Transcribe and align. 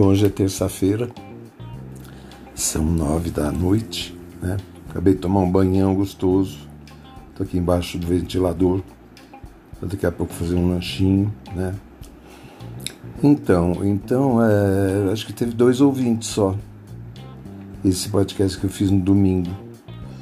Bom, 0.00 0.06
hoje 0.06 0.24
é 0.24 0.30
terça-feira, 0.30 1.10
são 2.54 2.82
nove 2.82 3.28
da 3.28 3.52
noite, 3.52 4.18
né? 4.40 4.56
Acabei 4.88 5.12
de 5.12 5.20
tomar 5.20 5.40
um 5.40 5.52
banhão 5.52 5.94
gostoso, 5.94 6.56
tô 7.36 7.42
aqui 7.42 7.58
embaixo 7.58 7.98
do 7.98 8.06
ventilador, 8.06 8.80
vou 9.78 9.90
daqui 9.90 10.06
a 10.06 10.10
pouco 10.10 10.32
fazer 10.32 10.54
um 10.54 10.70
lanchinho, 10.70 11.30
né? 11.54 11.74
Então, 13.22 13.84
então, 13.84 14.42
é, 14.42 15.12
acho 15.12 15.26
que 15.26 15.34
teve 15.34 15.52
dois 15.52 15.82
ouvintes 15.82 16.30
só, 16.30 16.56
esse 17.84 18.08
podcast 18.08 18.58
que 18.58 18.64
eu 18.64 18.70
fiz 18.70 18.90
no 18.90 19.00
domingo. 19.00 19.50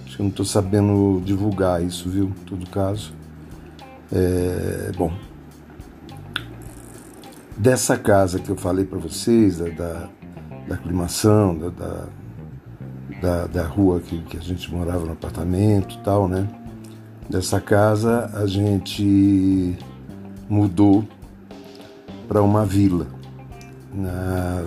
Acho 0.04 0.16
que 0.16 0.22
eu 0.22 0.24
não 0.24 0.32
tô 0.32 0.44
sabendo 0.44 1.22
divulgar 1.24 1.80
isso, 1.84 2.10
viu? 2.10 2.24
Em 2.24 2.44
todo 2.46 2.68
caso. 2.68 3.12
É, 4.10 4.90
bom, 4.98 5.12
dessa 7.58 7.96
casa 7.96 8.38
que 8.38 8.48
eu 8.48 8.56
falei 8.56 8.84
para 8.84 8.98
vocês, 8.98 9.58
da, 9.58 9.68
da, 9.70 10.08
da 10.68 10.74
aclimação, 10.76 11.58
da, 11.58 11.68
da, 11.70 12.06
da, 13.20 13.46
da 13.46 13.64
rua 13.64 14.00
que, 14.00 14.22
que 14.22 14.36
a 14.36 14.40
gente 14.40 14.72
morava 14.72 15.04
no 15.04 15.12
apartamento 15.12 15.96
e 15.96 15.98
tal, 15.98 16.28
né? 16.28 16.48
Dessa 17.28 17.60
casa 17.60 18.30
a 18.32 18.46
gente 18.46 19.76
mudou 20.48 21.04
para 22.28 22.42
uma 22.42 22.64
vila, 22.64 23.06
na, 23.92 24.64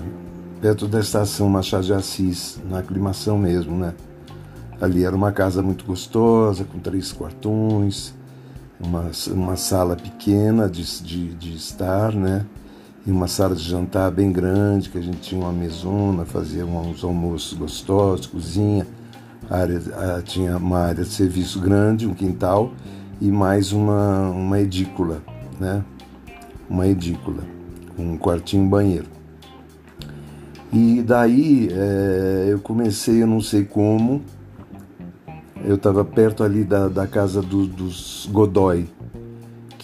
perto 0.60 0.88
da 0.88 1.00
estação 1.00 1.50
Machado 1.50 1.86
de 1.86 1.94
Assis, 1.94 2.60
na 2.70 2.80
aclimação 2.80 3.38
mesmo, 3.38 3.78
né? 3.78 3.94
Ali 4.80 5.06
era 5.06 5.16
uma 5.16 5.32
casa 5.32 5.62
muito 5.62 5.86
gostosa, 5.86 6.66
com 6.66 6.80
três 6.80 7.12
quartões, 7.12 8.14
uma, 8.80 9.12
uma 9.28 9.56
sala 9.56 9.96
pequena 9.96 10.68
de, 10.68 10.84
de, 11.04 11.34
de 11.36 11.56
estar, 11.56 12.14
né? 12.14 12.46
E 13.06 13.12
uma 13.12 13.28
sala 13.28 13.56
de 13.56 13.64
jantar 13.64 14.12
bem 14.12 14.32
grande, 14.32 14.90
que 14.90 14.98
a 14.98 15.02
gente 15.02 15.20
tinha 15.20 15.42
uma 15.42 15.52
mesona, 15.52 16.26
fazia 16.26 16.66
uns 16.66 17.04
almoços 17.04 17.58
gostosos, 17.58 18.28
cozinha, 18.28 18.86
área, 19.50 19.82
tinha 20.24 20.58
uma 20.58 20.80
área 20.80 21.04
de 21.04 21.10
serviço 21.10 21.60
grande, 21.60 22.08
um 22.08 22.14
quintal 22.14 22.72
e 23.20 23.32
mais 23.32 23.72
uma, 23.72 24.30
uma 24.30 24.60
edícula, 24.60 25.22
né? 25.60 25.84
Uma 26.70 26.88
edícula, 26.88 27.44
um 27.98 28.18
quartinho 28.18 28.68
banheiro. 28.68 29.08
E 30.72 31.02
daí 31.02 31.70
é, 31.72 32.48
eu 32.50 32.60
comecei, 32.60 33.22
eu 33.22 33.28
não 33.28 33.42
sei 33.42 33.66
como, 33.66 34.22
eu 35.66 35.76
estava 35.76 36.06
perto 36.06 36.44
ali 36.44 36.64
da, 36.64 36.88
da 36.88 37.06
casa 37.06 37.42
do, 37.42 37.68
dos 37.68 38.30
Godoy, 38.32 38.88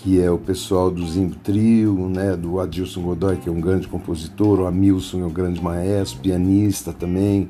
que 0.08 0.22
é 0.22 0.32
o 0.32 0.38
pessoal 0.38 0.90
do 0.90 1.06
Zimbo 1.06 1.36
Trio, 1.44 2.08
né, 2.08 2.34
do 2.34 2.62
Adilson 2.62 3.02
Godoy, 3.02 3.36
que 3.36 3.50
é 3.50 3.52
um 3.52 3.60
grande 3.60 3.90
compositor, 3.90 4.62
o 4.62 4.66
Amilson 4.66 5.20
é 5.20 5.26
um 5.26 5.30
grande 5.30 5.62
maestro, 5.62 6.22
pianista 6.22 6.94
também, 6.94 7.50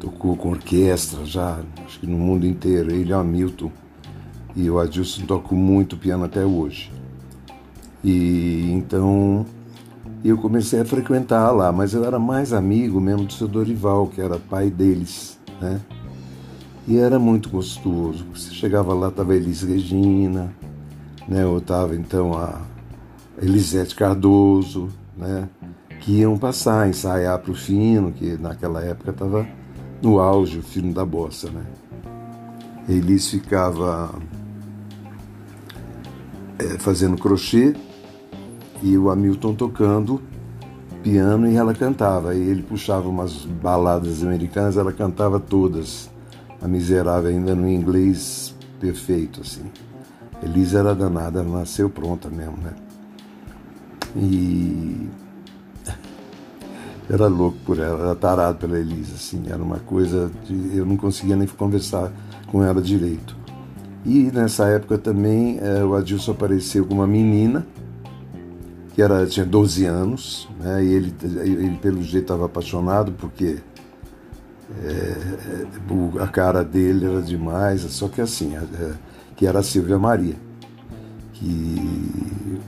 tocou 0.00 0.34
com 0.34 0.48
orquestra 0.48 1.26
já, 1.26 1.58
acho 1.84 2.00
que 2.00 2.06
no 2.06 2.16
mundo 2.16 2.46
inteiro, 2.46 2.90
ele 2.90 3.12
é 3.12 3.14
o 3.14 3.20
Hamilton, 3.20 3.70
e 4.56 4.70
o 4.70 4.78
Adilson 4.78 5.26
toca 5.26 5.54
muito 5.54 5.98
piano 5.98 6.24
até 6.24 6.42
hoje. 6.42 6.90
E 8.02 8.70
então 8.72 9.44
eu 10.24 10.38
comecei 10.38 10.80
a 10.80 10.86
frequentar 10.86 11.50
lá, 11.50 11.70
mas 11.70 11.92
eu 11.92 12.02
era 12.02 12.18
mais 12.18 12.54
amigo 12.54 12.98
mesmo 12.98 13.26
do 13.26 13.32
seu 13.34 13.46
Dorival, 13.46 14.06
que 14.06 14.22
era 14.22 14.38
pai 14.38 14.70
deles, 14.70 15.38
né? 15.60 15.82
E 16.86 16.96
era 16.96 17.18
muito 17.18 17.50
gostoso. 17.50 18.24
Você 18.34 18.54
chegava 18.54 18.94
lá, 18.94 19.10
tava 19.10 19.36
Elis 19.36 19.60
Regina, 19.60 20.50
né? 21.28 21.42
Eu 21.42 21.58
estava 21.58 21.94
então 21.94 22.32
a 22.32 22.62
Elisete 23.40 23.94
Cardoso, 23.94 24.88
né? 25.16 25.48
Que 26.00 26.20
iam 26.20 26.38
passar, 26.38 26.88
ensaiar 26.88 27.38
para 27.38 27.52
o 27.52 27.54
Fino, 27.54 28.10
que 28.12 28.38
naquela 28.38 28.82
época 28.82 29.10
estava 29.10 29.46
no 30.00 30.18
auge 30.18 30.58
o 30.58 30.62
Fino 30.62 30.92
da 30.92 31.04
Bossa, 31.04 31.50
né? 31.50 31.64
Elis 32.88 33.28
ficava 33.28 34.14
é, 36.58 36.78
fazendo 36.78 37.18
crochê 37.18 37.74
e 38.82 38.96
o 38.96 39.10
Hamilton 39.10 39.54
tocando 39.54 40.22
piano 41.02 41.48
e 41.48 41.56
ela 41.56 41.74
cantava. 41.74 42.34
E 42.34 42.40
ele 42.40 42.62
puxava 42.62 43.08
umas 43.08 43.44
baladas 43.44 44.22
americanas, 44.22 44.76
ela 44.76 44.92
cantava 44.92 45.38
todas. 45.38 46.10
A 46.60 46.66
miserável 46.66 47.30
ainda 47.30 47.54
no 47.54 47.68
inglês 47.68 48.54
perfeito, 48.80 49.42
assim. 49.42 49.70
Elisa 50.42 50.78
era 50.78 50.94
danada, 50.94 51.40
ela 51.40 51.58
nasceu 51.58 51.90
pronta 51.90 52.28
mesmo, 52.28 52.56
né? 52.58 52.72
E 54.16 55.08
era 57.10 57.26
louco 57.26 57.58
por 57.64 57.78
ela, 57.78 58.00
era 58.00 58.14
tarado 58.14 58.58
pela 58.58 58.78
Elisa, 58.78 59.14
assim, 59.14 59.42
era 59.48 59.62
uma 59.62 59.78
coisa 59.78 60.30
de, 60.44 60.76
eu 60.76 60.86
não 60.86 60.96
conseguia 60.96 61.36
nem 61.36 61.46
conversar 61.46 62.12
com 62.46 62.62
ela 62.62 62.80
direito. 62.80 63.36
E 64.06 64.30
nessa 64.32 64.66
época 64.66 64.96
também 64.96 65.58
é, 65.60 65.84
o 65.84 65.94
Adilson 65.94 66.32
apareceu 66.32 66.86
com 66.86 66.94
uma 66.94 67.06
menina 67.06 67.66
que 68.94 69.02
era, 69.02 69.24
tinha 69.26 69.46
12 69.46 69.84
anos, 69.84 70.48
né? 70.58 70.82
E 70.84 70.92
ele, 70.92 71.14
ele 71.22 71.78
pelo 71.80 72.02
jeito 72.02 72.24
estava 72.24 72.46
apaixonado 72.46 73.12
porque 73.12 73.58
é, 74.82 75.14
a 76.20 76.26
cara 76.26 76.64
dele 76.64 77.06
era 77.06 77.22
demais, 77.22 77.82
só 77.82 78.08
que 78.08 78.20
assim, 78.20 78.56
é, 78.56 78.92
que 79.38 79.46
era 79.46 79.60
a 79.60 79.62
Silvia 79.62 79.96
Maria, 79.96 80.34
que 81.32 82.58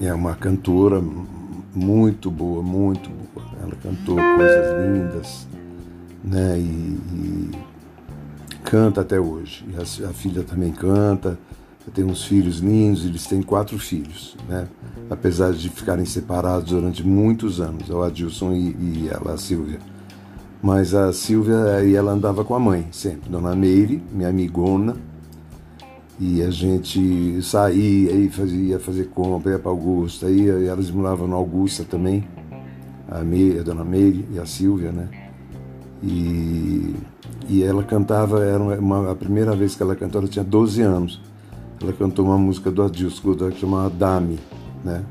é 0.00 0.12
uma 0.14 0.34
cantora 0.34 1.00
muito 1.74 2.30
boa, 2.30 2.62
muito 2.62 3.10
boa. 3.10 3.46
Ela 3.62 3.76
cantou 3.82 4.16
coisas 4.16 4.86
lindas, 4.88 5.46
né? 6.24 6.58
E, 6.58 6.62
e 6.62 7.50
canta 8.64 9.02
até 9.02 9.20
hoje. 9.20 9.62
E 9.68 9.76
a, 9.76 10.08
a, 10.08 10.12
filha 10.14 10.42
também 10.42 10.72
canta. 10.72 11.38
Tem 11.94 12.04
uns 12.04 12.24
filhos 12.24 12.60
lindos, 12.60 13.04
eles 13.04 13.26
têm 13.26 13.42
quatro 13.42 13.78
filhos, 13.78 14.36
né? 14.48 14.68
Apesar 15.10 15.52
de 15.52 15.68
ficarem 15.68 16.06
separados 16.06 16.70
durante 16.70 17.06
muitos 17.06 17.60
anos, 17.60 17.90
o 17.90 18.02
Adilson 18.02 18.52
e, 18.52 18.76
e 18.78 19.10
ela, 19.12 19.34
a 19.34 19.36
Silvia. 19.36 19.80
Mas 20.62 20.94
a 20.94 21.12
Silvia, 21.12 21.74
aí 21.74 21.94
ela 21.94 22.12
andava 22.12 22.44
com 22.44 22.54
a 22.54 22.60
mãe 22.60 22.86
sempre, 22.92 23.28
Dona 23.28 23.56
Meire, 23.56 24.02
minha 24.12 24.28
amigona, 24.28 24.96
e 26.20 26.42
a 26.42 26.50
gente 26.50 27.40
saía 27.40 28.12
e 28.12 28.28
fazia 28.28 28.78
fazer 28.78 29.06
compra, 29.06 29.52
ia 29.52 29.58
para 29.58 29.70
Augusta, 29.70 30.30
ia, 30.30 30.52
e 30.58 30.66
elas 30.66 30.90
moravam 30.90 31.26
no 31.26 31.34
Augusta 31.34 31.82
também, 31.82 32.28
a, 33.08 33.20
Meire, 33.20 33.60
a 33.60 33.62
dona 33.62 33.82
Meire 33.82 34.26
e 34.30 34.38
a 34.38 34.44
Silvia, 34.44 34.92
né? 34.92 35.08
E, 36.02 36.94
e 37.48 37.62
ela 37.62 37.82
cantava, 37.82 38.44
era 38.44 38.62
uma, 38.62 39.10
a 39.10 39.14
primeira 39.14 39.56
vez 39.56 39.74
que 39.74 39.82
ela 39.82 39.96
cantou, 39.96 40.20
ela 40.20 40.30
tinha 40.30 40.44
12 40.44 40.82
anos. 40.82 41.20
Ela 41.80 41.92
cantou 41.94 42.26
uma 42.26 42.36
música 42.36 42.70
do 42.70 42.82
Adilson 42.82 43.22
Godoy 43.22 43.52
que 43.52 43.60
chamava 43.60 43.88
Dame, 43.88 44.38
né? 44.84 45.02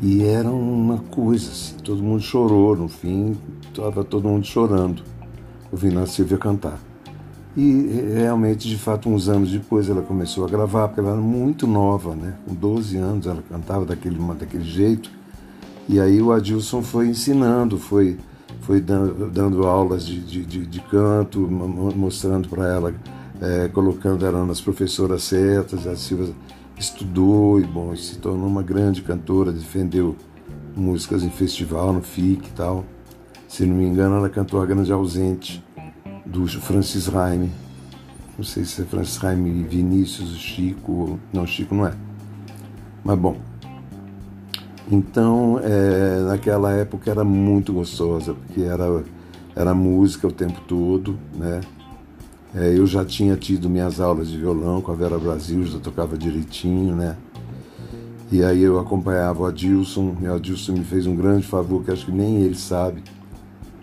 E 0.00 0.24
era 0.24 0.50
uma 0.50 0.98
coisa 0.98 1.48
assim, 1.48 1.76
todo 1.76 2.02
mundo 2.02 2.20
chorou, 2.20 2.76
no 2.76 2.88
fim, 2.88 3.36
estava 3.68 4.02
todo 4.02 4.26
mundo 4.26 4.44
chorando, 4.44 5.04
ouvindo 5.70 6.00
a 6.00 6.06
Silvia 6.06 6.36
cantar. 6.38 6.80
E 7.54 8.12
realmente, 8.14 8.66
de 8.66 8.78
fato, 8.78 9.10
uns 9.10 9.28
anos 9.28 9.50
depois 9.50 9.88
ela 9.88 10.00
começou 10.00 10.44
a 10.46 10.48
gravar, 10.48 10.88
porque 10.88 11.00
ela 11.00 11.10
era 11.10 11.20
muito 11.20 11.66
nova, 11.66 12.14
né? 12.14 12.34
Com 12.46 12.54
12 12.54 12.96
anos 12.96 13.26
ela 13.26 13.42
cantava 13.46 13.84
daquele, 13.84 14.16
daquele 14.38 14.64
jeito. 14.64 15.10
E 15.86 16.00
aí 16.00 16.22
o 16.22 16.32
Adilson 16.32 16.82
foi 16.82 17.08
ensinando, 17.08 17.78
foi, 17.78 18.16
foi 18.62 18.80
dando, 18.80 19.30
dando 19.30 19.66
aulas 19.66 20.06
de, 20.06 20.20
de, 20.20 20.46
de, 20.46 20.66
de 20.66 20.80
canto, 20.80 21.40
mostrando 21.40 22.48
para 22.48 22.66
ela, 22.66 22.94
é, 23.40 23.68
colocando 23.68 24.24
ela 24.24 24.46
nas 24.46 24.60
professoras 24.60 25.22
certas. 25.22 25.86
A 25.86 25.94
Silvia 25.94 26.34
estudou 26.78 27.60
e, 27.60 27.64
bom, 27.64 27.94
se 27.94 28.16
tornou 28.16 28.46
uma 28.46 28.62
grande 28.62 29.02
cantora, 29.02 29.52
defendeu 29.52 30.16
músicas 30.74 31.22
em 31.22 31.30
festival, 31.30 31.92
no 31.92 32.00
FIC 32.00 32.48
e 32.48 32.52
tal. 32.52 32.82
Se 33.46 33.66
não 33.66 33.76
me 33.76 33.84
engano, 33.84 34.16
ela 34.16 34.30
cantou 34.30 34.62
A 34.62 34.64
Grande 34.64 34.90
Ausente 34.90 35.62
do 36.24 36.46
Francis 36.46 37.06
Raime. 37.06 37.50
Não 38.36 38.44
sei 38.44 38.64
se 38.64 38.82
é 38.82 38.84
Francis 38.84 39.16
Raime 39.16 39.62
Vinícius, 39.64 40.36
Chico. 40.36 41.18
Não, 41.32 41.46
Chico 41.46 41.74
não 41.74 41.86
é. 41.86 41.94
Mas 43.04 43.18
bom. 43.18 43.36
Então, 44.90 45.60
é, 45.62 46.20
naquela 46.26 46.72
época 46.72 47.10
era 47.10 47.24
muito 47.24 47.72
gostosa, 47.72 48.34
porque 48.34 48.62
era, 48.62 49.02
era 49.54 49.74
música 49.74 50.26
o 50.26 50.32
tempo 50.32 50.60
todo, 50.66 51.18
né? 51.34 51.60
É, 52.54 52.76
eu 52.76 52.86
já 52.86 53.02
tinha 53.04 53.34
tido 53.34 53.70
minhas 53.70 53.98
aulas 53.98 54.28
de 54.28 54.36
violão 54.36 54.82
com 54.82 54.92
a 54.92 54.94
Vera 54.94 55.18
Brasil, 55.18 55.64
já 55.64 55.78
tocava 55.78 56.18
direitinho, 56.18 56.94
né? 56.94 57.16
E 58.30 58.42
aí 58.44 58.62
eu 58.62 58.78
acompanhava 58.78 59.42
o 59.42 59.46
Adilson, 59.46 60.16
e 60.20 60.26
o 60.26 60.34
Adilson 60.34 60.72
me 60.72 60.84
fez 60.84 61.06
um 61.06 61.16
grande 61.16 61.46
favor, 61.46 61.82
que 61.82 61.90
acho 61.90 62.06
que 62.06 62.12
nem 62.12 62.42
ele 62.42 62.54
sabe, 62.54 63.02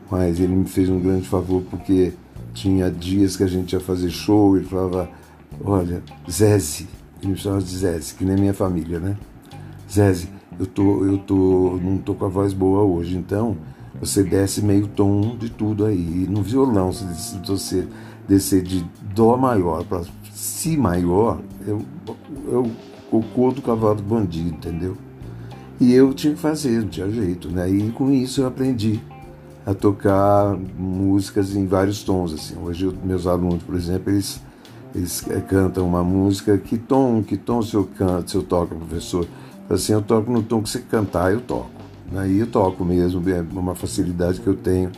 mas 0.10 0.40
ele 0.40 0.56
me 0.56 0.66
fez 0.66 0.90
um 0.90 1.00
grande 1.00 1.28
favor 1.28 1.64
porque 1.70 2.14
tinha 2.54 2.90
dias 2.90 3.36
que 3.36 3.44
a 3.44 3.48
gente 3.48 3.74
ia 3.74 3.80
fazer 3.80 4.10
show, 4.10 4.58
ele 4.58 4.66
falava, 4.66 5.10
olha, 5.64 6.04
Zeze, 6.30 6.88
ele 7.22 7.34
me 7.34 7.38
chamava 7.38 7.62
de 7.62 7.78
Zeze, 7.78 8.14
que 8.16 8.26
nem 8.26 8.38
minha 8.38 8.54
família, 8.54 9.00
né? 9.00 9.18
Zeze, 9.92 10.30
eu 10.60 10.66
tô, 10.66 11.06
eu 11.06 11.18
tô, 11.18 11.80
não 11.82 11.98
tô 11.98 12.14
com 12.14 12.26
a 12.26 12.30
voz 12.30 12.54
boa 12.54 12.82
hoje, 12.84 13.18
então 13.18 13.58
você 14.00 14.24
desce 14.24 14.62
meio 14.64 14.88
tom 14.88 15.36
de 15.38 15.50
tudo 15.50 15.86
aí. 15.86 16.28
no 16.30 16.42
violão, 16.42 16.92
se 16.94 17.06
você 17.46 17.88
descer 18.28 18.62
de 18.62 18.86
Dó 19.14 19.36
maior 19.36 19.84
para 19.84 20.04
Si 20.32 20.78
maior, 20.78 21.42
eu, 21.68 21.82
eu 22.48 22.72
cocô 23.10 23.52
do 23.52 23.62
cavalo 23.62 23.96
do 23.96 24.04
bandido, 24.04 24.50
entendeu? 24.50 24.96
E 25.80 25.94
eu 25.94 26.14
tinha 26.14 26.34
que 26.34 26.40
fazer, 26.40 26.82
não 26.82 26.88
tinha 26.88 27.10
jeito, 27.10 27.50
né? 27.50 27.70
E 27.70 27.92
com 27.92 28.12
isso 28.12 28.42
eu 28.42 28.48
aprendi 28.48 29.02
a 29.70 29.74
tocar 29.76 30.58
músicas 30.80 31.56
em 31.56 31.68
vários 31.68 32.02
tons, 32.02 32.34
assim. 32.34 32.58
Hoje 32.58 32.92
meus 33.04 33.28
alunos, 33.28 33.62
por 33.62 33.76
exemplo, 33.76 34.12
eles, 34.12 34.42
eles 34.96 35.24
cantam 35.48 35.86
uma 35.88 36.04
música, 36.04 36.58
que 36.58 36.76
tom, 36.76 37.22
que 37.22 37.38
tom 37.38 37.62
se 37.62 37.76
eu 37.76 37.88
canto, 37.96 38.32
se 38.32 38.36
eu 38.36 38.42
toco, 38.42 38.76
professor? 38.76 39.28
Assim, 39.70 39.94
eu 39.94 40.02
toco 40.02 40.32
no 40.32 40.42
tom 40.42 40.64
que 40.64 40.70
você 40.70 40.80
cantar, 40.80 41.32
eu 41.32 41.42
toco. 41.42 41.70
Aí 42.16 42.40
eu 42.40 42.48
toco 42.48 42.84
mesmo, 42.84 43.22
é 43.30 43.46
uma 43.52 43.76
facilidade 43.76 44.42
que 44.42 44.48
eu 44.48 44.56
tenho, 44.56 44.92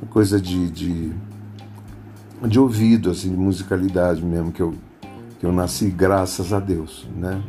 uma 0.00 0.08
coisa 0.08 0.40
de, 0.40 0.70
de, 0.70 1.12
de 2.46 2.60
ouvido, 2.60 3.10
assim, 3.10 3.30
de 3.30 3.36
musicalidade 3.36 4.24
mesmo, 4.24 4.52
que 4.52 4.62
eu, 4.62 4.72
que 5.40 5.44
eu 5.44 5.50
nasci 5.50 5.90
graças 5.90 6.52
a 6.52 6.60
Deus, 6.60 7.08
né? 7.16 7.42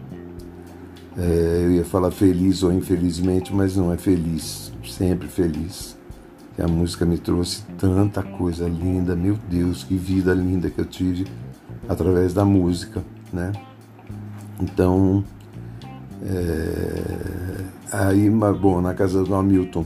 É, 1.16 1.62
eu 1.66 1.72
ia 1.74 1.86
falar 1.86 2.10
feliz 2.10 2.64
ou 2.64 2.74
infelizmente, 2.74 3.54
mas 3.54 3.76
não 3.76 3.94
é 3.94 3.98
feliz, 3.98 4.72
sempre 4.84 5.28
feliz. 5.28 5.97
Que 6.58 6.62
a 6.62 6.68
música 6.68 7.06
me 7.06 7.18
trouxe 7.18 7.64
tanta 7.78 8.22
coisa 8.22 8.68
linda, 8.68 9.16
meu 9.16 9.38
Deus, 9.50 9.86
que 9.86 9.96
vida 9.96 10.34
linda 10.34 10.70
que 10.70 10.80
eu 10.80 10.86
tive 10.86 11.26
através 11.88 12.34
da 12.34 12.44
música, 12.44 13.02
né? 13.32 13.54
Então, 14.60 15.24
é, 16.26 17.64
aí, 17.94 18.30
bom, 18.30 18.82
na 18.82 18.94
casa 18.94 19.24
do 19.24 19.34
Hamilton, 19.34 19.86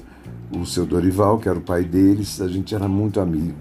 o 0.58 0.66
seu 0.66 0.84
Dorival, 0.84 1.38
que 1.38 1.48
era 1.48 1.60
o 1.60 1.62
pai 1.62 1.84
deles, 1.84 2.42
a 2.42 2.48
gente 2.48 2.74
era 2.74 2.88
muito 2.88 3.20
amigo. 3.20 3.60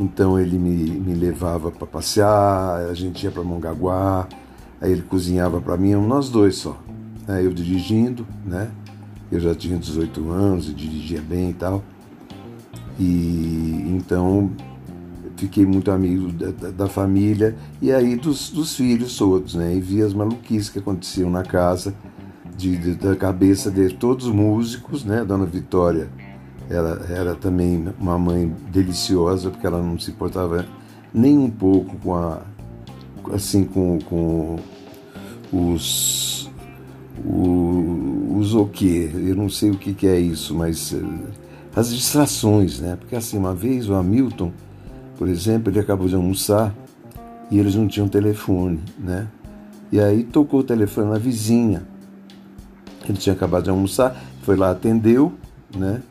Então 0.00 0.40
ele 0.40 0.58
me, 0.58 0.90
me 0.90 1.14
levava 1.14 1.70
para 1.70 1.86
passear, 1.86 2.88
a 2.90 2.94
gente 2.94 3.22
ia 3.22 3.30
para 3.30 3.44
Mongaguá, 3.44 4.26
aí 4.80 4.90
ele 4.90 5.02
cozinhava 5.02 5.60
para 5.60 5.76
mim, 5.76 5.92
nós 5.94 6.28
dois 6.28 6.56
só 6.56 6.76
né, 7.28 7.44
eu 7.44 7.52
dirigindo, 7.52 8.26
né? 8.44 8.70
Eu 9.30 9.38
já 9.38 9.54
tinha 9.54 9.76
18 9.76 10.30
anos 10.30 10.70
e 10.70 10.72
dirigia 10.72 11.20
bem 11.20 11.50
e 11.50 11.54
tal. 11.54 11.84
E 12.98 13.84
então 13.88 14.50
fiquei 15.36 15.64
muito 15.64 15.90
amigo 15.90 16.32
da, 16.32 16.50
da, 16.50 16.70
da 16.70 16.88
família 16.88 17.56
e 17.80 17.92
aí 17.92 18.16
dos, 18.16 18.50
dos, 18.50 18.74
filhos 18.74 19.16
todos, 19.16 19.54
né? 19.54 19.74
E 19.74 19.80
vi 19.80 20.02
as 20.02 20.12
maluquices 20.12 20.68
que 20.68 20.80
aconteciam 20.80 21.30
na 21.30 21.44
casa, 21.44 21.94
de, 22.56 22.76
de, 22.76 22.94
da 22.94 23.14
cabeça 23.14 23.70
de 23.70 23.90
todos 23.94 24.26
os 24.26 24.34
músicos, 24.34 25.04
né? 25.04 25.24
Dona 25.24 25.46
Vitória 25.46 26.08
era, 26.68 27.06
era 27.08 27.34
também 27.34 27.88
uma 28.00 28.18
mãe 28.18 28.52
deliciosa, 28.70 29.50
porque 29.50 29.66
ela 29.66 29.80
não 29.80 29.98
se 29.98 30.10
importava 30.10 30.66
nem 31.14 31.38
um 31.38 31.50
pouco 31.50 31.96
com 31.98 32.14
a 32.14 32.42
assim 33.32 33.64
com, 33.64 33.98
com 34.00 34.56
os 35.52 36.50
o, 37.24 38.36
usou 38.38 38.64
o 38.64 38.68
quê? 38.68 39.10
Eu 39.14 39.34
não 39.34 39.48
sei 39.48 39.70
o 39.70 39.76
que, 39.76 39.92
que 39.92 40.06
é 40.06 40.18
isso, 40.18 40.54
mas 40.54 40.94
uh, 41.78 41.80
as 41.80 41.94
distrações, 41.94 42.80
né? 42.80 42.96
Porque 42.96 43.14
assim, 43.14 43.38
uma 43.38 43.54
vez 43.54 43.88
o 43.88 43.94
Hamilton, 43.94 44.52
por 45.16 45.28
exemplo, 45.28 45.72
ele 45.72 45.78
acabou 45.78 46.08
de 46.08 46.14
almoçar 46.14 46.74
e 47.50 47.58
eles 47.58 47.74
não 47.74 47.86
tinham 47.86 48.08
telefone, 48.08 48.80
né? 48.98 49.28
E 49.90 50.00
aí 50.00 50.24
tocou 50.24 50.60
o 50.60 50.62
telefone 50.62 51.10
na 51.10 51.18
vizinha. 51.18 51.82
Ele 53.08 53.16
tinha 53.16 53.34
acabado 53.34 53.64
de 53.64 53.70
almoçar, 53.70 54.22
foi 54.42 54.56
lá, 54.56 54.70
atendeu, 54.70 55.32
né? 55.74 56.02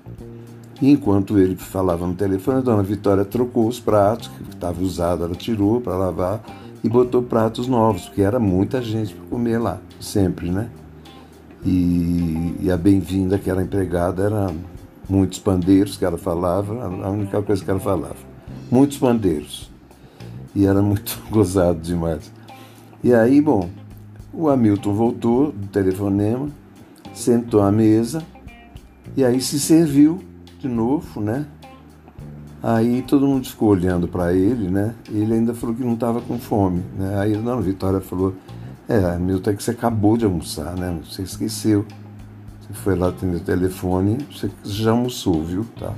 E 0.82 0.92
enquanto 0.92 1.38
ele 1.38 1.56
falava 1.56 2.06
no 2.08 2.14
telefone, 2.14 2.60
a 2.60 2.62
dona 2.62 2.84
Vitória 2.84 3.26
trocou 3.26 3.68
os 3.68 3.80
pratos, 3.80 4.28
que 4.28 4.44
estava 4.50 4.82
usado, 4.82 5.24
ela 5.24 5.36
tirou 5.36 5.82
para 5.82 5.96
lavar 5.96 6.44
e 6.84 6.90
botou 6.90 7.22
pratos 7.22 7.68
novos, 7.68 8.06
porque 8.06 8.22
era 8.22 8.40
muita 8.40 8.82
gente 8.82 9.14
para 9.14 9.26
comer 9.26 9.58
lá, 9.58 9.80
sempre, 10.00 10.50
né? 10.50 10.70
E, 11.66 12.56
e 12.62 12.72
a 12.72 12.78
bem-vinda, 12.78 13.38
que 13.38 13.50
era 13.50 13.62
empregada, 13.62 14.24
era 14.24 14.52
muitos 15.10 15.40
pandeiros 15.40 15.98
que 15.98 16.06
ela 16.06 16.18
falava, 16.18 16.86
a 16.86 17.10
única 17.10 17.42
coisa 17.42 17.64
que 17.64 17.70
ela 17.70 17.80
falava. 17.80 18.16
Muitos 18.70 18.98
pandeiros. 18.98 19.72
E 20.54 20.66
era 20.66 20.82
muito 20.82 21.22
gozado 21.30 21.80
demais. 21.80 22.32
E 23.04 23.14
aí, 23.14 23.42
bom, 23.42 23.70
o 24.34 24.50
Hamilton 24.50 24.94
voltou 24.94 25.52
do 25.52 25.68
telefonema, 25.68 26.50
sentou 27.14 27.62
à 27.62 27.72
mesa 27.72 28.22
e 29.16 29.24
aí 29.24 29.42
se 29.42 29.60
serviu 29.60 30.20
de 30.60 30.68
novo, 30.68 31.22
né? 31.22 31.46
Aí 32.62 33.04
todo 33.04 33.28
mundo 33.28 33.48
ficou 33.48 33.70
olhando 33.70 34.08
para 34.08 34.34
ele, 34.34 34.70
né? 34.70 34.94
Ele 35.10 35.34
ainda 35.34 35.54
falou 35.54 35.76
que 35.76 35.84
não 35.84 35.94
estava 35.94 36.20
com 36.22 36.40
fome, 36.40 36.84
né? 36.98 37.20
Aí 37.20 37.36
a 37.36 37.40
dona 37.40 37.62
Vitória 37.62 38.02
falou: 38.02 38.34
é, 38.88 39.18
Milton, 39.18 39.52
é 39.52 39.54
que 39.54 39.64
você 39.64 39.72
acabou 39.72 40.18
de 40.18 40.26
almoçar, 40.26 40.76
né? 40.76 41.00
Você 41.06 41.22
esqueceu. 41.22 41.86
Foi 42.72 42.96
lá 42.96 43.10
atender 43.10 43.38
o 43.38 43.40
telefone, 43.40 44.18
você 44.32 44.50
já 44.64 44.92
almoçou, 44.92 45.44
viu? 45.44 45.66
Tá. 45.80 45.94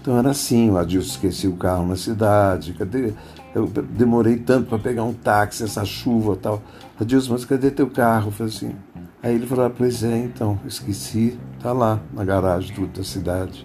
Então 0.00 0.16
era 0.16 0.30
assim, 0.30 0.70
o 0.70 0.78
Adilson 0.78 1.10
esquecia 1.10 1.50
o 1.50 1.56
carro 1.56 1.86
na 1.86 1.96
cidade, 1.96 2.72
cadê? 2.74 3.12
Eu 3.54 3.66
demorei 3.66 4.36
tanto 4.36 4.68
para 4.68 4.78
pegar 4.78 5.04
um 5.04 5.12
táxi, 5.12 5.64
essa 5.64 5.84
chuva 5.84 6.36
tal. 6.36 6.62
Adilson, 7.00 7.32
mas 7.32 7.44
cadê 7.44 7.70
teu 7.70 7.88
carro? 7.88 8.28
Eu 8.28 8.32
falei 8.32 8.52
assim. 8.52 8.74
Aí 9.22 9.34
ele 9.34 9.46
falou, 9.46 9.66
ah, 9.66 9.70
pois 9.70 10.04
é, 10.04 10.18
então, 10.18 10.58
esqueci, 10.66 11.38
tá 11.62 11.72
lá, 11.72 11.98
na 12.12 12.24
garagem 12.24 12.74
da 12.94 13.02
cidade. 13.02 13.64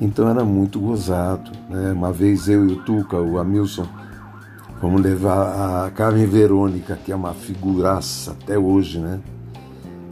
Então 0.00 0.28
era 0.28 0.44
muito 0.44 0.78
gozado. 0.78 1.50
Né? 1.70 1.92
Uma 1.92 2.12
vez 2.12 2.48
eu 2.48 2.68
e 2.68 2.72
o 2.72 2.84
Tuca, 2.84 3.16
o 3.16 3.38
Amilson, 3.38 3.88
Vamos 4.84 5.00
levar 5.00 5.86
a 5.86 5.90
Carmen 5.90 6.26
Verônica, 6.26 6.98
que 7.02 7.10
é 7.10 7.16
uma 7.16 7.32
figuraça 7.32 8.32
até 8.32 8.58
hoje, 8.58 8.98
né? 8.98 9.18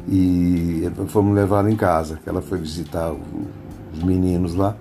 E 0.09 0.91
fomos 1.09 1.35
levar 1.35 1.69
em 1.69 1.77
casa, 1.77 2.19
que 2.23 2.29
ela 2.29 2.43
foi 2.43 2.59
visitar 2.59 3.13
os 3.13 4.03
meninos 4.03 4.55
lá. 4.55 4.77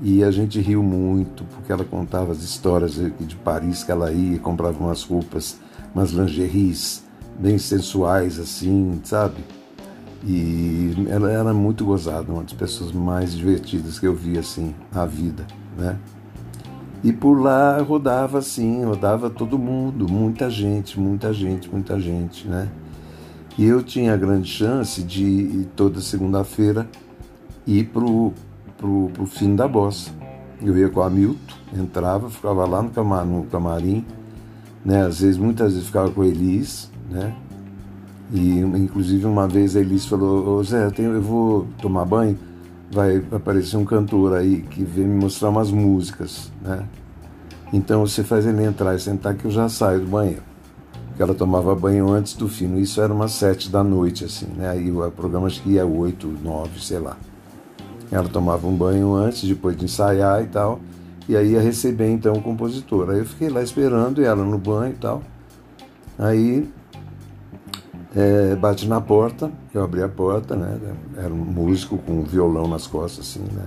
E 0.00 0.22
a 0.22 0.30
gente 0.30 0.60
riu 0.60 0.82
muito, 0.82 1.44
porque 1.44 1.72
ela 1.72 1.84
contava 1.84 2.30
as 2.30 2.38
histórias 2.38 2.94
de 2.94 3.36
Paris 3.36 3.82
que 3.82 3.90
ela 3.90 4.12
ia, 4.12 4.38
comprava 4.38 4.78
umas 4.78 5.02
roupas, 5.02 5.58
umas 5.92 6.10
lingeries 6.10 7.04
bem 7.38 7.58
sensuais, 7.58 8.38
assim, 8.38 9.00
sabe? 9.02 9.44
E 10.24 10.92
ela 11.08 11.30
era 11.30 11.52
muito 11.52 11.84
gozada, 11.84 12.30
uma 12.32 12.42
das 12.42 12.52
pessoas 12.52 12.92
mais 12.92 13.34
divertidas 13.34 13.98
que 13.98 14.06
eu 14.06 14.14
vi, 14.14 14.38
assim, 14.38 14.74
na 14.92 15.04
vida, 15.04 15.44
né? 15.76 15.96
E 17.02 17.12
por 17.12 17.40
lá 17.40 17.80
rodava 17.80 18.38
assim, 18.38 18.84
rodava 18.84 19.30
todo 19.30 19.56
mundo, 19.56 20.08
muita 20.08 20.50
gente, 20.50 20.98
muita 20.98 21.32
gente, 21.32 21.70
muita 21.70 21.98
gente, 22.00 22.48
né? 22.48 22.68
E 23.58 23.66
eu 23.66 23.82
tinha 23.82 24.14
a 24.14 24.16
grande 24.16 24.48
chance 24.48 25.02
de 25.02 25.66
toda 25.74 26.00
segunda-feira 26.00 26.88
ir 27.66 27.86
pro, 27.86 28.32
pro, 28.76 29.10
pro 29.12 29.26
fim 29.26 29.56
da 29.56 29.66
bossa. 29.66 30.10
Eu 30.62 30.78
ia 30.78 30.88
com 30.88 31.02
a 31.02 31.10
Milton, 31.10 31.54
entrava, 31.76 32.30
ficava 32.30 32.64
lá 32.64 32.80
no, 32.80 32.90
camar, 32.90 33.26
no 33.26 33.44
camarim, 33.44 34.04
né? 34.84 35.04
Às 35.04 35.20
vezes, 35.20 35.36
muitas 35.36 35.72
vezes 35.72 35.86
ficava 35.86 36.10
com 36.10 36.22
a 36.22 36.26
Elis, 36.26 36.90
né? 37.10 37.34
E 38.32 38.60
inclusive 38.60 39.26
uma 39.26 39.48
vez 39.48 39.76
a 39.76 39.80
Elis 39.80 40.06
falou, 40.06 40.58
ô 40.58 40.62
Zé, 40.62 40.86
eu, 40.86 40.92
tenho, 40.92 41.12
eu 41.12 41.22
vou 41.22 41.66
tomar 41.80 42.04
banho 42.04 42.38
vai 42.90 43.22
aparecer 43.32 43.76
um 43.76 43.84
cantor 43.84 44.34
aí 44.34 44.62
que 44.62 44.82
vem 44.82 45.06
me 45.06 45.20
mostrar 45.20 45.50
umas 45.50 45.70
músicas, 45.70 46.50
né? 46.62 46.84
Então 47.72 48.06
você 48.06 48.24
faz 48.24 48.46
ele 48.46 48.64
entrar 48.64 48.94
e 48.94 48.98
sentar 48.98 49.34
que 49.34 49.44
eu 49.44 49.50
já 49.50 49.68
saio 49.68 50.00
do 50.00 50.06
banheiro. 50.06 50.47
Porque 51.18 51.32
ela 51.32 51.34
tomava 51.34 51.74
banho 51.74 52.12
antes 52.12 52.34
do 52.34 52.46
fim. 52.46 52.76
Isso 52.76 53.00
era 53.00 53.12
umas 53.12 53.32
sete 53.32 53.68
da 53.68 53.82
noite, 53.82 54.24
assim, 54.24 54.46
né? 54.56 54.68
Aí 54.68 54.88
o 54.88 55.10
programa 55.10 55.48
acho 55.48 55.60
que 55.60 55.70
ia 55.70 55.84
oito, 55.84 56.28
nove, 56.44 56.80
sei 56.80 57.00
lá. 57.00 57.16
Ela 58.08 58.28
tomava 58.28 58.68
um 58.68 58.76
banho 58.76 59.12
antes, 59.14 59.42
depois 59.42 59.76
de 59.76 59.86
ensaiar 59.86 60.44
e 60.44 60.46
tal. 60.46 60.78
E 61.28 61.36
aí 61.36 61.54
ia 61.54 61.60
receber 61.60 62.08
então 62.08 62.34
o 62.34 62.40
compositor. 62.40 63.10
Aí 63.10 63.18
eu 63.18 63.24
fiquei 63.24 63.48
lá 63.48 63.60
esperando 63.60 64.22
e 64.22 64.24
ela 64.26 64.44
no 64.44 64.58
banho 64.58 64.92
e 64.92 64.96
tal. 64.96 65.20
Aí 66.16 66.70
é, 68.14 68.54
bate 68.54 68.86
na 68.86 69.00
porta, 69.00 69.50
eu 69.74 69.82
abri 69.82 70.00
a 70.04 70.08
porta, 70.08 70.54
né? 70.54 70.78
Era 71.16 71.34
um 71.34 71.44
músico 71.44 71.98
com 71.98 72.20
um 72.20 72.22
violão 72.22 72.68
nas 72.68 72.86
costas, 72.86 73.26
assim, 73.26 73.44
né? 73.52 73.66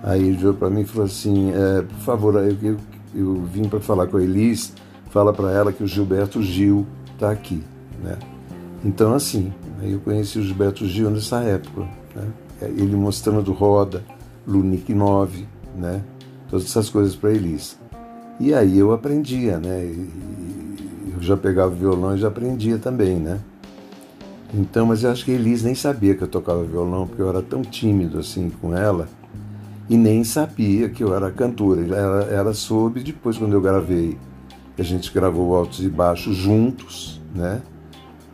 Aí 0.00 0.22
ele 0.22 0.36
virou 0.36 0.54
para 0.54 0.70
mim 0.70 0.82
e 0.82 0.84
falou 0.84 1.06
assim: 1.06 1.50
é, 1.50 1.82
por 1.82 1.98
favor, 1.98 2.34
eu, 2.36 2.56
eu, 2.62 2.76
eu 3.12 3.34
vim 3.52 3.64
para 3.64 3.80
falar 3.80 4.06
com 4.06 4.16
a 4.18 4.22
Elis, 4.22 4.72
fala 5.10 5.32
para 5.32 5.50
ela 5.52 5.72
que 5.72 5.82
o 5.82 5.86
Gilberto 5.86 6.42
Gil 6.42 6.86
está 7.12 7.30
aqui, 7.30 7.62
né? 8.02 8.16
Então, 8.84 9.14
assim, 9.14 9.52
aí 9.80 9.92
eu 9.92 10.00
conheci 10.00 10.38
o 10.38 10.42
Gilberto 10.42 10.86
Gil 10.86 11.10
nessa 11.10 11.40
época, 11.40 11.88
né? 12.14 12.28
Ele 12.62 12.96
mostrando 12.96 13.52
roda, 13.52 14.02
Lunique 14.46 14.94
9, 14.94 15.46
né? 15.76 16.02
Todas 16.48 16.66
essas 16.66 16.88
coisas 16.88 17.14
para 17.14 17.32
Elis. 17.32 17.78
E 18.38 18.54
aí 18.54 18.78
eu 18.78 18.92
aprendia, 18.92 19.58
né? 19.58 19.82
Eu 21.14 21.22
já 21.22 21.36
pegava 21.36 21.74
violão 21.74 22.14
e 22.14 22.18
já 22.18 22.28
aprendia 22.28 22.78
também, 22.78 23.16
né? 23.16 23.40
Então, 24.54 24.86
mas 24.86 25.02
eu 25.02 25.10
acho 25.10 25.24
que 25.24 25.32
Elis 25.32 25.62
nem 25.62 25.74
sabia 25.74 26.14
que 26.14 26.22
eu 26.22 26.28
tocava 26.28 26.62
violão, 26.62 27.06
porque 27.06 27.20
eu 27.20 27.28
era 27.28 27.42
tão 27.42 27.62
tímido 27.62 28.18
assim 28.18 28.50
com 28.60 28.74
ela, 28.74 29.08
e 29.88 29.96
nem 29.96 30.22
sabia 30.24 30.88
que 30.88 31.02
eu 31.02 31.14
era 31.14 31.30
cantora. 31.30 31.80
Ela, 31.82 32.24
ela 32.24 32.54
soube 32.54 33.02
depois, 33.02 33.36
quando 33.36 33.52
eu 33.52 33.60
gravei, 33.60 34.16
a 34.78 34.84
gente 34.84 35.12
gravou 35.12 35.56
Altos 35.56 35.82
e 35.82 35.88
Baixos 35.88 36.36
juntos, 36.36 37.20
né? 37.34 37.62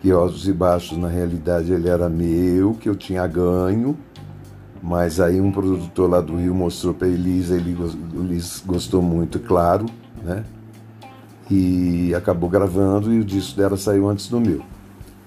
Que 0.01 0.11
Altos 0.11 0.49
e 0.49 0.53
Baixos, 0.53 0.99
na 0.99 1.09
realidade, 1.09 1.73
ele 1.73 1.89
era 1.89 2.09
meu, 2.09 2.75
que 2.75 2.89
eu 2.89 2.97
tinha 2.97 3.27
ganho, 3.27 3.97
mas 4.83 5.21
aí 5.21 5.41
um 5.41 5.53
produtor 5.53 6.11
lá 6.11 6.21
do 6.21 6.37
Rio 6.37 6.55
mostrou 6.55 6.93
para 6.93 7.07
Elisa, 7.07 7.55
ele 7.55 7.77
gostou 8.67 9.01
muito, 9.01 9.39
claro, 9.39 9.87
né? 10.25 10.45
E 11.49 12.13
acabou 12.15 12.51
gravando 12.51 13.13
e 13.13 13.21
o 13.21 13.25
disco 13.25 13.57
dela 13.57 13.77
saiu 13.77 14.09
antes 14.09 14.29
do 14.29 14.41
meu. 14.41 14.63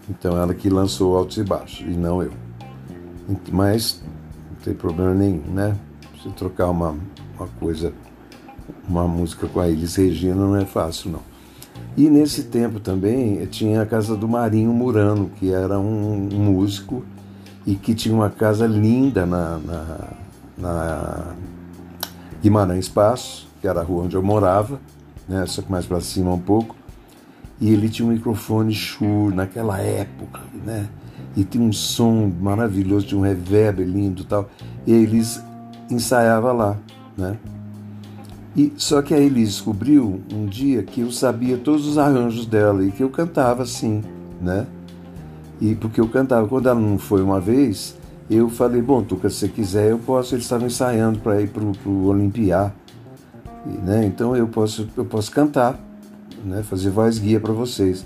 Então 0.09 0.37
ela 0.37 0.53
que 0.53 0.69
lançou 0.69 1.15
Altos 1.15 1.37
e 1.37 1.43
Baixos 1.43 1.87
e 1.87 1.91
não 1.91 2.21
eu. 2.21 2.33
Mas 3.51 4.03
não 4.49 4.57
tem 4.63 4.73
problema 4.73 5.13
nenhum, 5.13 5.43
né? 5.53 5.75
Você 6.15 6.29
trocar 6.31 6.69
uma, 6.69 6.95
uma 7.37 7.47
coisa, 7.59 7.93
uma 8.87 9.07
música 9.07 9.47
com 9.47 9.59
a 9.59 9.67
Elis 9.67 9.95
Regina 9.95 10.35
não 10.35 10.55
é 10.55 10.65
fácil, 10.65 11.11
não. 11.11 11.35
E 11.97 12.09
nesse 12.09 12.43
tempo 12.43 12.79
também 12.79 13.45
tinha 13.45 13.81
a 13.81 13.85
casa 13.85 14.15
do 14.15 14.27
Marinho 14.27 14.73
Murano, 14.73 15.31
que 15.37 15.51
era 15.51 15.79
um, 15.79 16.29
músico 16.31 17.05
e 17.65 17.75
que 17.75 17.95
tinha 17.95 18.13
uma 18.13 18.29
casa 18.29 18.67
linda 18.67 19.25
na, 19.25 19.57
na, 19.57 19.97
na 20.57 21.35
Guimarães 22.41 22.91
que 23.61 23.67
era 23.67 23.79
a 23.79 23.83
rua 23.83 24.03
onde 24.03 24.15
eu 24.15 24.21
morava, 24.21 24.79
né? 25.27 25.45
só 25.45 25.61
que 25.61 25.71
mais 25.71 25.85
para 25.85 26.01
cima 26.01 26.33
um 26.33 26.39
pouco. 26.39 26.75
E 27.59 27.71
ele 27.71 27.87
tinha 27.87 28.07
um 28.07 28.11
microfone 28.11 28.73
Shure 28.73 29.33
naquela 29.33 29.79
época, 29.79 30.41
né? 30.65 30.89
E 31.37 31.45
tinha 31.45 31.63
um 31.63 31.71
som 31.71 32.29
maravilhoso, 32.41 33.07
tinha 33.07 33.17
um 33.17 33.23
reverb 33.23 33.81
lindo 33.81 34.23
e 34.23 34.25
tal. 34.25 34.49
E 34.85 34.91
eles 34.91 35.41
ensaiava 35.89 36.51
lá, 36.51 36.77
né? 37.17 37.37
E 38.55 38.71
só 38.77 39.01
que 39.01 39.13
aí 39.13 39.25
ele 39.25 39.43
descobriu 39.43 40.21
um 40.33 40.45
dia 40.45 40.81
que 40.81 41.01
eu 41.01 41.11
sabia 41.11 41.57
todos 41.57 41.85
os 41.85 41.97
arranjos 41.97 42.45
dela 42.45 42.83
e 42.83 42.91
que 42.91 43.03
eu 43.03 43.09
cantava 43.09 43.63
assim, 43.63 44.01
né? 44.41 44.65
E 45.59 45.75
porque 45.75 45.99
eu 45.99 46.07
cantava, 46.07 46.47
quando 46.47 46.69
ela 46.69 46.79
não 46.79 46.97
foi 46.97 47.21
uma 47.21 47.39
vez, 47.39 47.97
eu 48.29 48.49
falei, 48.49 48.81
bom, 48.81 49.03
Tuca, 49.03 49.29
se 49.29 49.37
você 49.37 49.47
quiser, 49.49 49.91
eu 49.91 49.99
posso. 49.99 50.35
Eles 50.35 50.45
estavam 50.45 50.67
ensaiando 50.67 51.19
para 51.19 51.41
ir 51.41 51.49
pro, 51.49 51.71
pro 51.73 52.07
Olimpiar, 52.07 52.73
né? 53.83 54.05
Então 54.05 54.35
eu 54.35 54.47
posso, 54.47 54.87
eu 54.95 55.05
posso 55.05 55.31
cantar 55.31 55.79
né, 56.43 56.63
fazer 56.63 56.89
voz 56.89 57.19
guia 57.19 57.39
para 57.39 57.53
vocês. 57.53 58.05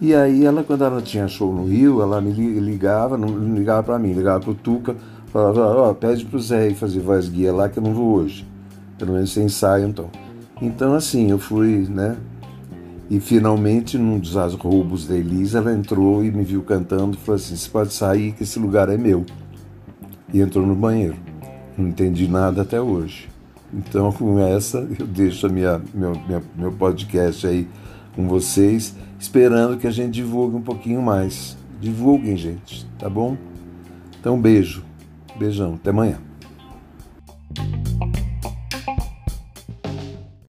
E 0.00 0.14
aí 0.14 0.44
ela, 0.44 0.62
quando 0.62 0.84
ela 0.84 1.00
tinha 1.00 1.28
show 1.28 1.52
no 1.54 1.66
Rio, 1.66 2.00
ela 2.00 2.20
me 2.20 2.32
ligava, 2.32 3.18
não 3.18 3.28
ligava 3.54 3.82
para 3.82 3.98
mim, 3.98 4.12
ligava 4.12 4.40
para 4.40 4.50
o 4.50 4.54
Tuca, 4.54 4.96
falava, 5.26 5.60
ó, 5.60 5.90
oh, 5.90 5.94
pede 5.94 6.24
pro 6.24 6.38
Zé 6.38 6.68
ir 6.68 6.74
fazer 6.74 7.00
voz 7.00 7.28
guia 7.28 7.52
lá 7.52 7.68
que 7.68 7.78
eu 7.78 7.82
não 7.82 7.92
vou 7.92 8.14
hoje. 8.14 8.49
Pelo 9.00 9.14
menos 9.14 9.32
você 9.32 9.42
ensaia 9.42 9.86
então. 9.86 10.10
Então 10.60 10.94
assim, 10.94 11.30
eu 11.30 11.38
fui, 11.38 11.86
né? 11.88 12.16
E 13.08 13.18
finalmente, 13.18 13.98
num 13.98 14.20
dos 14.20 14.34
roubos 14.54 15.08
da 15.08 15.16
Elisa, 15.16 15.58
ela 15.58 15.72
entrou 15.72 16.22
e 16.22 16.30
me 16.30 16.44
viu 16.44 16.62
cantando 16.62 17.16
e 17.16 17.20
falou 17.20 17.36
assim, 17.36 17.56
você 17.56 17.68
pode 17.68 17.92
sair 17.92 18.32
que 18.32 18.44
esse 18.44 18.58
lugar 18.58 18.88
é 18.88 18.96
meu. 18.96 19.24
E 20.32 20.40
entrou 20.40 20.64
no 20.64 20.76
banheiro. 20.76 21.16
Não 21.76 21.88
entendi 21.88 22.28
nada 22.28 22.62
até 22.62 22.80
hoje. 22.80 23.28
Então, 23.74 24.12
com 24.14 24.38
essa, 24.38 24.86
eu 24.96 25.06
deixo 25.06 25.48
minha, 25.50 25.80
meu, 25.92 26.12
minha, 26.26 26.42
meu 26.54 26.70
podcast 26.70 27.46
aí 27.46 27.66
com 28.14 28.28
vocês, 28.28 28.94
esperando 29.18 29.76
que 29.76 29.86
a 29.86 29.90
gente 29.90 30.12
divulgue 30.12 30.56
um 30.56 30.62
pouquinho 30.62 31.02
mais. 31.02 31.56
Divulguem, 31.80 32.36
gente, 32.36 32.86
tá 32.98 33.08
bom? 33.08 33.36
Então, 34.20 34.40
beijo. 34.40 34.84
Beijão. 35.36 35.74
Até 35.74 35.90
amanhã. 35.90 36.29